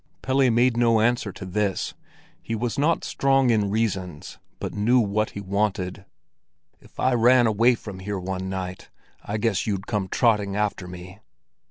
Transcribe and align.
Pelle 0.23 0.49
made 0.49 0.77
no 0.77 0.99
answer 0.99 1.31
to 1.31 1.45
this; 1.45 1.93
he 2.41 2.55
was 2.55 2.79
not 2.79 3.03
strong 3.03 3.51
in 3.51 3.69
reasons, 3.69 4.39
but 4.59 4.73
knew 4.73 4.99
what 4.99 5.29
he 5.37 5.39
wanted. 5.41 6.05
"If 6.79 6.99
I 6.99 7.13
ran 7.13 7.45
away 7.45 7.75
from 7.75 7.99
here 7.99 8.17
one 8.19 8.49
night, 8.49 8.89
I 9.23 9.37
guess 9.37 9.67
you'd 9.67 9.85
come 9.85 10.07
trotting 10.07 10.55
after 10.55 10.87
me." 10.87 11.19